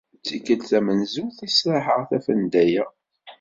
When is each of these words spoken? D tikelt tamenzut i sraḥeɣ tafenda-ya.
D 0.19 0.23
tikelt 0.27 0.67
tamenzut 0.69 1.37
i 1.47 1.49
sraḥeɣ 1.49 2.01
tafenda-ya. 2.09 2.85